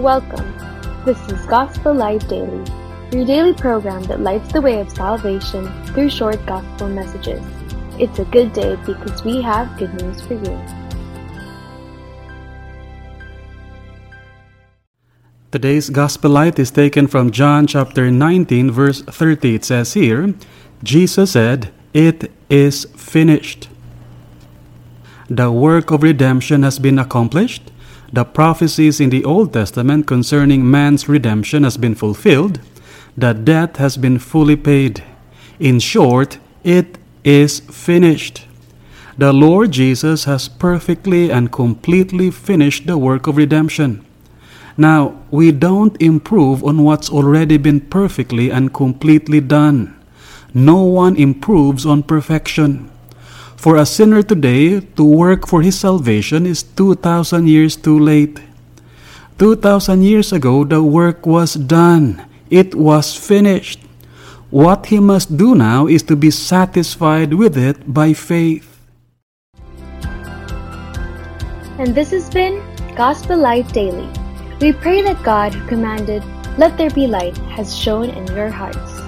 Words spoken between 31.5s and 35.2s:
has been fulfilled. The debt has been fully paid.